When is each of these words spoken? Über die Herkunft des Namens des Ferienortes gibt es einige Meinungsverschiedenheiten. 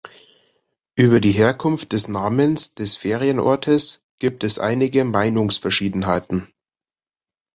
Über 0.95 1.19
die 1.19 1.29
Herkunft 1.29 1.91
des 1.91 2.07
Namens 2.07 2.73
des 2.73 2.95
Ferienortes 2.97 4.03
gibt 4.17 4.43
es 4.43 4.57
einige 4.57 5.05
Meinungsverschiedenheiten. 5.05 6.51